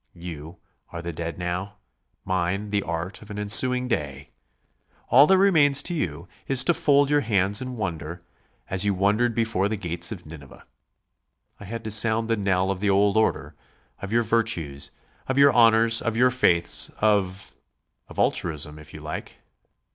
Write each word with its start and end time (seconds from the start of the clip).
You 0.15 0.57
are 0.89 1.03
the 1.03 1.13
dead 1.13 1.37
now, 1.37 1.75
mine 2.25 2.71
the 2.71 2.81
art 2.81 3.21
of 3.21 3.29
an 3.29 3.37
ensuing 3.37 3.87
day. 3.87 4.29
All 5.09 5.27
that 5.27 5.37
remains 5.37 5.83
to 5.83 5.93
you 5.93 6.25
is 6.47 6.63
to 6.63 6.73
fold 6.73 7.11
your 7.11 7.21
hands 7.21 7.61
and 7.61 7.77
wonder, 7.77 8.23
as 8.67 8.83
you 8.83 8.95
wondered 8.95 9.35
before 9.35 9.69
the 9.69 9.75
gates 9.77 10.11
of 10.11 10.25
Nineveh. 10.25 10.65
I 11.59 11.65
had 11.65 11.83
to 11.83 11.91
sound 11.91 12.29
the 12.31 12.35
knell 12.35 12.71
of 12.71 12.79
the 12.79 12.89
old 12.89 13.15
order; 13.15 13.53
of 14.01 14.11
your 14.11 14.23
virtues, 14.23 14.89
of 15.27 15.37
your 15.37 15.53
honours, 15.53 16.01
of 16.01 16.17
your 16.17 16.31
faiths, 16.31 16.89
of... 16.97 17.53
of 18.07 18.17
altruism, 18.17 18.79
if 18.79 18.95
you 18.95 19.01
like. 19.01 19.35